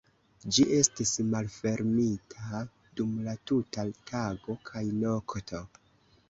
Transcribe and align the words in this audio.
Ĝi 0.55 0.63
estis 0.77 1.11
malfermita 1.33 2.61
dum 3.01 3.13
la 3.27 3.37
tuta 3.53 3.87
tago 4.13 4.57
kaj 4.71 4.85
nokto. 5.05 5.63